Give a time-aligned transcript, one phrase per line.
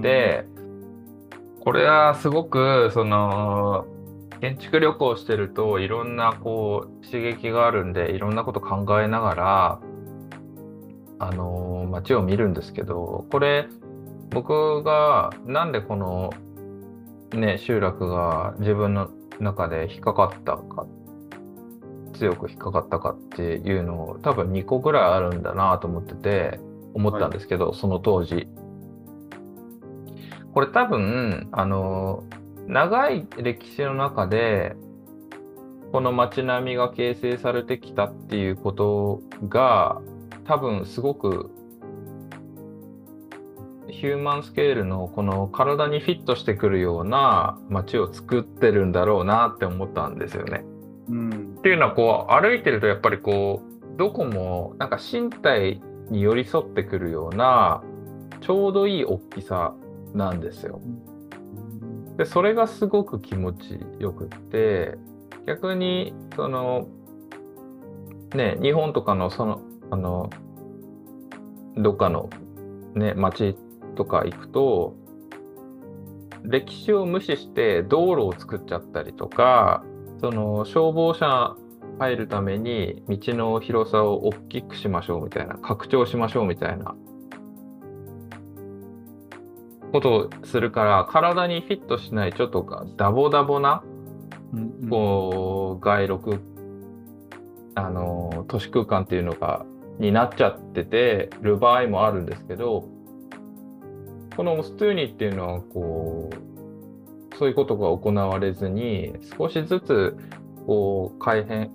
[0.00, 0.46] で、
[1.60, 3.86] これはすごく、その、
[4.40, 9.80] 建築旅行してるといろんなこう刺激があるんでいろんなこと考えながら
[11.18, 13.68] あの街を見るんですけどこれ
[14.30, 16.32] 僕がなんでこの
[17.34, 19.10] ね集落が自分の
[19.40, 20.86] 中で引っかかったか
[22.14, 26.60] 強く引っかかったかっていうのを多分2個ぐらいあるんだなと思ってて
[26.94, 28.48] 思ったんですけど、はい、その当時
[30.54, 32.24] これ多分あの
[32.66, 34.76] 長い歴史の中で
[35.92, 40.00] この街並みが形成されてきたっていうことが
[40.44, 41.50] 多分すごく
[43.88, 50.64] ヒューマンスケールのこの体にフィットしてくるような街を作ってるんだろうなって思ったんですよね。
[51.08, 57.82] うん、っていうのはこう歩いてるとやっぱりこうどこもなんか身体に寄り添ってくるような
[58.40, 59.74] ちょうどいい大きさ
[60.14, 60.80] なんですよ。
[62.16, 64.98] でそれがすごく気持ちよくって
[65.46, 66.88] 逆にその
[68.34, 70.30] ね日本とかのそのあの
[71.76, 72.28] どっかの
[72.94, 73.56] ね町
[73.96, 74.96] とか行くと
[76.42, 79.84] 歴史を無視して道路を作っちゃったりとか
[80.20, 81.56] その消防車
[81.98, 86.94] 入るために道の広さを大きくしましょうみたいな拡張しましょうみたいな
[89.90, 92.64] ことをするから体にフィットしないちょっと
[92.96, 93.82] ダボダボな、
[94.88, 96.40] こう街録
[97.74, 99.64] あの都市空間っていうのが
[99.98, 102.88] になっちゃっててる場合もあるんですけど
[104.36, 110.16] このオストゥーニっていうのはこうそういうことが行われずに少しずつ
[110.66, 111.70] こう改変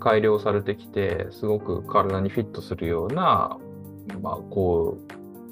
[0.00, 3.58] 改良されてきてすごく体にフィットするような、
[4.22, 4.98] まあ、こ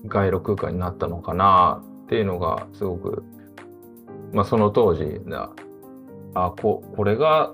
[0.05, 3.25] う街路空間になったのかなっていうのがすごく、
[4.33, 5.51] まあ、その当時な
[6.35, 7.53] あここれが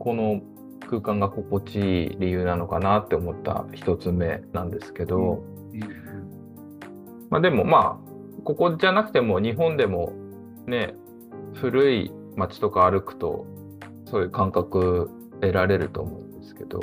[0.00, 0.42] この
[0.88, 5.80] 空間が心地いい理由なのかなって思った一つ目なんですけど、うん、
[7.30, 10.12] まあ、でもまあここじゃなくても日本でも
[10.66, 10.96] ね
[11.54, 13.46] 古い街とか歩くと
[14.06, 15.08] そういう感覚
[15.40, 16.80] 得られると思うんですけど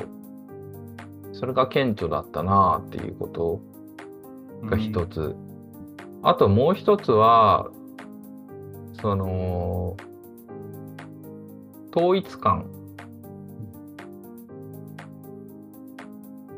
[1.34, 3.62] それが顕著だったなっていうこと
[4.64, 5.47] が一つ、うん
[6.24, 7.70] あともう一つは、
[9.02, 9.96] その、
[11.96, 12.66] 統一感。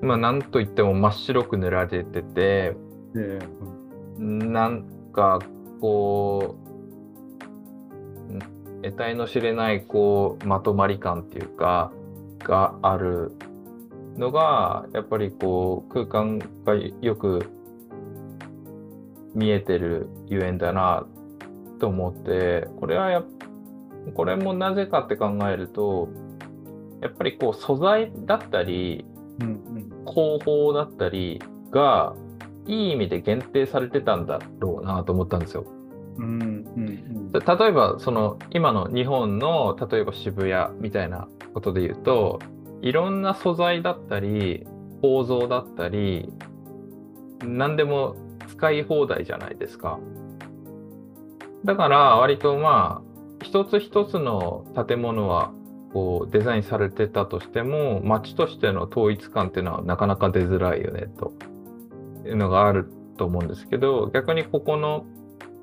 [0.02, 2.76] まあ、なんといっても真っ白く塗られてて、
[3.16, 5.40] えー、なんか、
[5.82, 6.70] こう、
[8.82, 11.92] 得体の知れない、こう、まとまり感っていうか、
[12.40, 13.34] がある
[14.18, 17.46] のが、やっぱりこう、空間がよく
[19.36, 21.06] 見えてるゆえんだな
[21.80, 23.24] と思ってこれはや
[24.14, 26.10] これもなぜかって考えると
[27.02, 29.06] やっぱりこう素材だったり、
[29.40, 31.42] うんうん、工法だったり
[31.72, 32.16] が
[32.66, 35.66] いい意味で限定されてたんだろうなと思ったんですよ。
[36.18, 36.42] うんうん
[36.78, 42.40] うん、例えばその今の日本の例えば渋谷みたいなことで言うと
[42.82, 44.68] いろんな素材だったり
[45.02, 46.30] 構造だったり
[47.42, 48.18] 何でも
[48.50, 50.00] 使い放題じゃないですか。
[51.64, 53.10] だから割とまあ
[53.44, 55.52] 一つ一つの建物は
[55.94, 61.34] こうデザインされてたとしても街としての統一感っていうのはなかなか出づらいよねと
[62.26, 65.06] いうのがあると思うんですけど逆にここの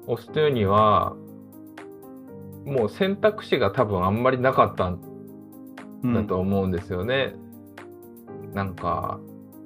[0.06, 1.14] オストゥーには
[2.64, 5.00] もう選択肢が多分あんまりなかったん
[6.14, 7.34] だと思うんですよね。
[8.44, 9.20] うん、なんか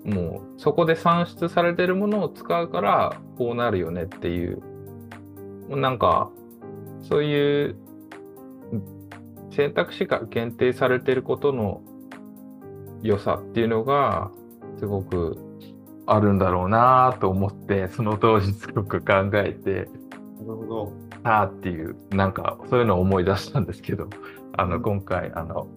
[0.05, 4.63] もうそこで算出されてるものを使うからこうなるよねっていう。
[5.69, 6.31] なんか
[7.03, 7.77] そういう
[9.51, 11.83] 選択肢が限定されてることの
[13.03, 14.31] 良さっていうのが
[14.79, 15.39] すごく
[16.07, 19.89] あるんだろうなと思ってその当時すごく考えて
[20.41, 20.93] なるほど。
[21.23, 24.09] ああっていうなんかそういうのを思い出したんですけど
[24.57, 25.69] あの今回あの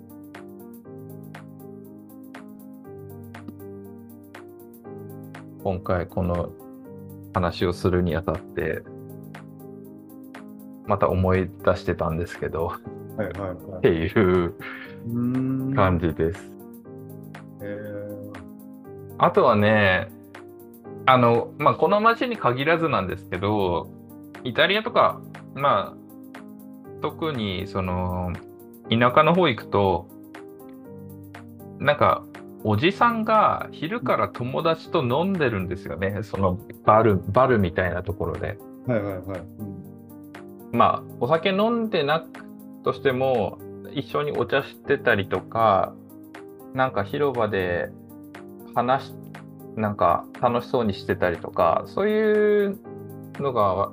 [5.64, 6.52] 今回この
[7.34, 8.84] 話をするにあたって
[10.86, 12.78] また思い出してたんですけど、は
[13.18, 14.56] いはいはい、っていう
[15.76, 16.52] 感じです。
[19.18, 20.12] あとはね
[21.06, 23.90] あの、まあ、この町に限らずなんですけど
[24.44, 25.22] イタリアとか
[25.56, 26.04] まあ
[27.02, 28.34] 特にその
[28.90, 30.10] 田舎の方行くと
[31.80, 32.26] なんか
[32.66, 38.58] おじさんが昼から友達と飲んでるんですよね、そのバルバルみたいなところで。
[38.88, 39.42] はいはいはい。
[40.72, 42.28] まあお酒飲んでなく
[42.84, 43.60] としても
[43.92, 45.94] 一緒にお茶してたりとか
[46.74, 47.90] なんか広場で
[48.74, 49.14] 話し
[49.76, 52.80] なんか楽しそうにしてたりとかそういう
[53.40, 53.92] のが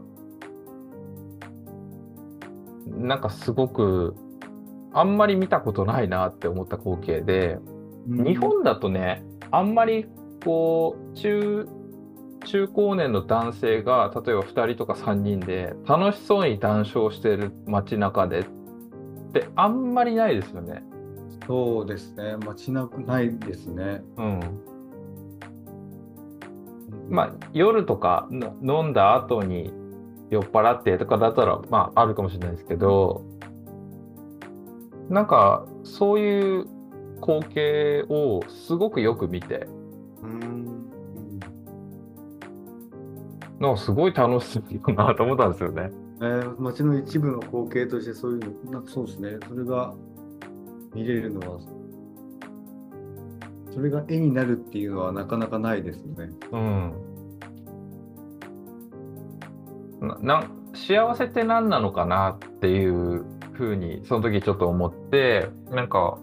[2.87, 4.14] なんかすごく
[4.93, 7.79] あんまり見たことないなって思った光景で、うん
[8.10, 10.06] 日本だとねあんまり
[10.44, 11.68] こう中
[12.44, 18.44] 中高年の男性が例えば2人とか3人で楽しそうに談笑してる街中でっ
[19.32, 20.82] てあんまりないですよね。
[21.46, 22.36] そうですね。
[22.44, 24.02] 街なくないですね。
[24.16, 24.40] うん、
[27.08, 29.72] まあ夜とかの飲んだ後に
[30.30, 33.24] 酔っ払ってとかだったらまああるかもしれないですけど
[35.08, 36.66] なんかそういう
[37.20, 39.67] 光景をすごくよく見て
[40.22, 40.90] うん。
[43.58, 45.90] なんかすごい楽しいなと思ったんですよね。
[46.22, 49.38] えー、街の一部の光景としてそういうの、なんかそうですね。
[49.49, 49.94] それが
[50.94, 51.61] 見れるのは、
[53.70, 56.31] それが絵になるっていうのはなかなかないですよね。
[56.52, 56.93] うん。
[60.23, 60.44] な
[60.75, 66.19] 幸せって何なのかなっていうふうにその時ちょっと思ってなんか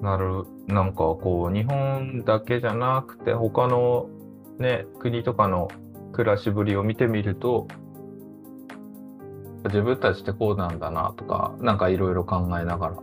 [0.00, 4.08] なるなんかこう日本だけじゃなくて他の
[4.58, 5.68] ね国とかの
[6.12, 7.66] 暮らしぶりを見てみると
[9.64, 12.96] 自分たちってこうなんだなとかなんかいろいろ考えながら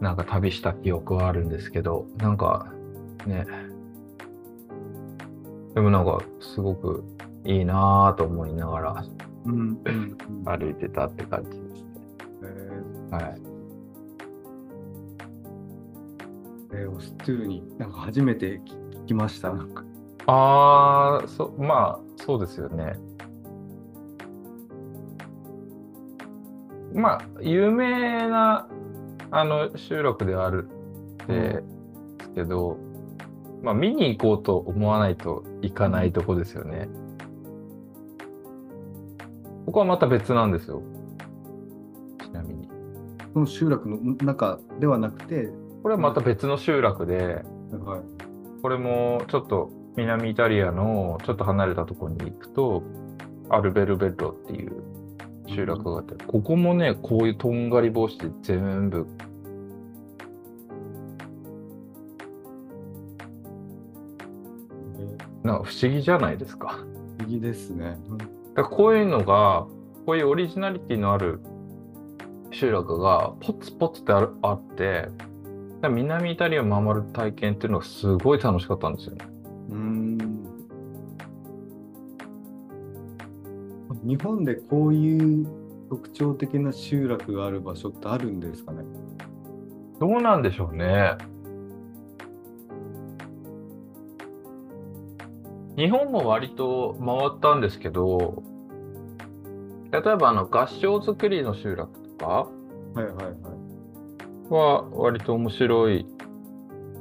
[0.00, 2.72] なんか旅した記憶はあるんですけどなんか
[3.26, 3.46] ね
[5.74, 7.04] でもなんかすごく
[7.44, 9.04] いいなぁと思いながら
[10.44, 11.90] 歩いてたって感じですね。
[13.10, 13.47] えはい。
[16.70, 19.52] ーえーオストゥーになんか初めて聞きました。
[19.52, 19.84] なんか
[20.26, 22.98] ああ、そ、まあ、そうですよね。
[26.94, 28.68] まあ、有名な、
[29.30, 30.68] あの、集落ではある
[31.24, 31.62] んで
[32.20, 32.76] すけど、
[33.62, 36.88] まあ、見に行こうと思わないといかないとこですよね。
[39.64, 40.82] ここはまた別なんですよ。
[42.22, 42.68] ちなみに。
[43.32, 45.50] この集落の中ではなくて、
[45.88, 48.02] これはまた別の集落で、はい、
[48.60, 52.82] これもちょっと南イタリアのちょっと離れたところに行くと、
[53.48, 54.82] アルベルベッロっていう
[55.46, 59.06] 集落があって、ここもね、こういうとんがり帽子で全部、
[65.42, 66.84] なんか不思議じゃないですか。
[67.16, 67.96] 不思議ですね。
[68.54, 69.66] だこういうのが、
[70.04, 71.40] こういうオリジナリティのある
[72.50, 75.08] 集落がポツポツってあるあって、
[75.82, 79.26] 南イタリアを守る体験っていうのがすごい楽しかったんですよね。
[79.70, 80.18] うーん
[84.04, 85.46] 日本でこういう
[85.90, 88.82] 特徴的な集落がある場所ってあるんですかね？
[90.00, 91.16] どうなんでしょうね。
[95.76, 98.42] 日本も割と回ったんですけど、
[99.92, 102.50] 例えばあの合掌造りの集落とかは
[102.96, 103.34] いはいはい。
[104.48, 106.06] は割と面白い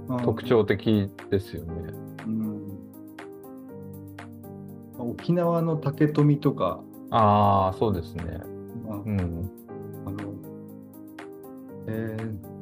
[0.10, 1.94] あ特徴的ですよね。
[2.26, 2.58] うん
[5.00, 6.82] 沖縄の竹富とか、
[7.12, 8.40] ああ、そうですね。
[8.90, 9.52] あうん。
[10.06, 10.34] あの、
[11.88, 12.58] えー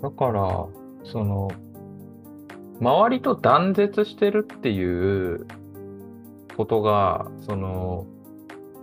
[0.00, 0.66] だから、
[1.04, 1.48] その、
[2.80, 5.46] 周りと断絶してるっていう
[6.56, 8.06] ことが、その、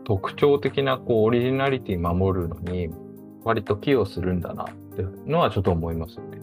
[0.06, 2.90] 特徴的なこうオリジナリティ守るのに、
[3.44, 6.40] 割と寄与するんだなっていうのはちょっと思いますよね。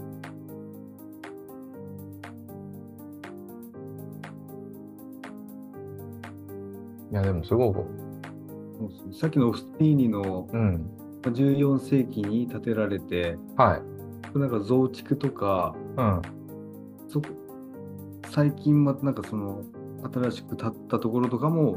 [7.12, 7.84] いや、でもすごく、
[9.12, 10.90] さっきのオスティーニのうん。
[11.22, 13.80] 14世紀に建てられて、は
[14.34, 14.38] い。
[14.38, 16.22] なんか増築とか、うん。
[18.28, 19.62] 最近またなんかその
[20.12, 21.76] 新しく建ったところとかも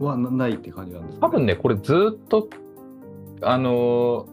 [0.00, 2.48] はなないって感じなんですか、多分ね、これずっと、
[3.42, 4.26] あの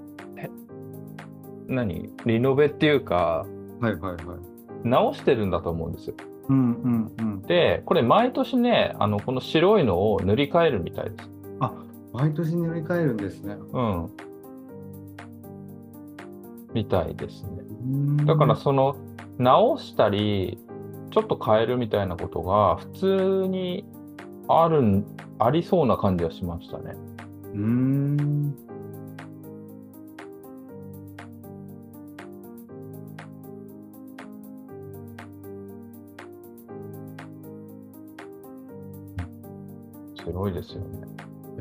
[1.68, 2.10] 何？
[2.26, 3.46] リノベっていうか、
[3.82, 4.88] はいはいはい。
[4.88, 6.16] 直してるんだと思うんですよ。
[6.50, 7.42] うんうんうん。
[7.42, 11.30] で、これ毎年ね、あの、この白いのを塗り替えるみたいです。
[11.60, 11.74] あ
[12.14, 13.58] 毎年塗り替えるんですね。
[13.74, 14.10] うん。
[16.74, 17.50] みたいですね。
[17.60, 18.96] うんだからその、
[19.38, 20.58] 直したり、
[21.12, 23.86] ちょっと変えるみたいなことが普通に
[24.48, 25.06] あるん
[25.40, 26.96] ありそうな感じはしましたね。
[27.54, 28.56] うん
[40.16, 41.08] すごいですよね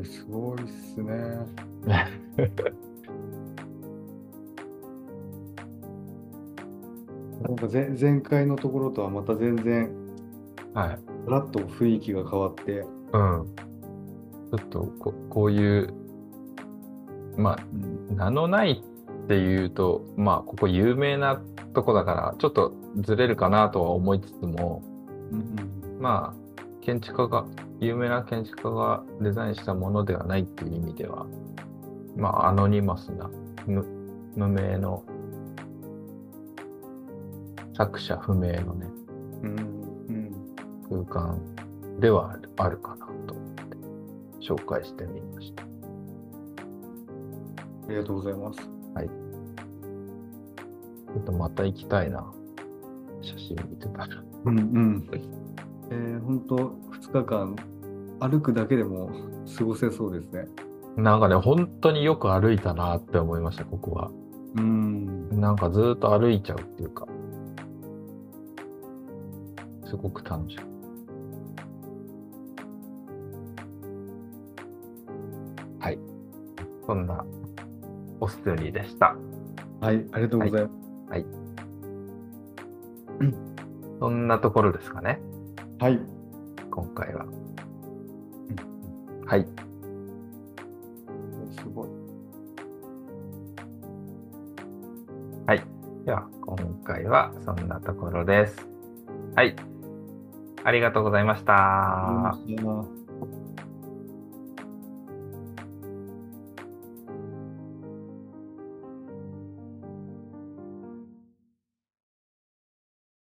[0.00, 0.04] え。
[0.04, 1.12] すごいっすね。
[7.42, 9.88] なんか前前回のところとはまた全然、
[10.74, 13.56] はい、ガラッと雰囲気が変わって、うん。
[14.50, 15.92] ちょっとここういう、
[17.36, 17.58] まあ、
[18.14, 18.82] 名のない
[19.24, 21.42] っていうと、まあ、ここ有名な
[21.74, 24.82] とこだから、ちょっとずれるかなとは思いつつも、
[25.32, 27.44] うんまあ、建築家が、
[27.80, 31.26] 有名な建築家がデザインしたものではないっていう意味では、
[32.16, 33.28] まあ、アノニマスな、
[33.66, 33.84] 無
[34.36, 35.02] 無名の、
[37.74, 38.86] 作者不明のね、
[39.42, 39.75] うんうん
[41.04, 41.40] 空間
[42.00, 43.76] ではあるかなと思って、
[44.40, 45.62] 紹介してみました。
[45.62, 45.66] あ
[47.88, 48.76] りがとうございます。
[51.16, 52.30] ちょっとまた行きたいな。
[53.22, 54.08] 写真見てたら。
[54.44, 55.10] うんうん。
[55.90, 57.56] えー、本当2日間
[58.20, 59.10] 歩くだけでも
[59.56, 60.46] 過ごせそうですね。
[60.96, 64.10] なんかね、本当によく歩いたなって思いました、ここは。
[64.56, 65.40] うん。
[65.40, 67.06] なんかずーっと歩いちゃうっていうか。
[69.86, 70.56] すごく楽しい。
[70.58, 70.75] はい。
[76.86, 77.24] そんな、
[78.20, 79.16] オストリーでした。
[79.80, 81.26] はい、ありがとうございます。
[83.98, 85.20] そんなところですかね、
[85.78, 85.98] はい。
[86.70, 87.26] 今回は。
[89.26, 89.46] はい。
[91.58, 92.06] すごい。
[96.06, 98.68] では、今回はそんなところです。
[99.34, 99.56] はい。
[100.62, 102.38] ありがとうございました。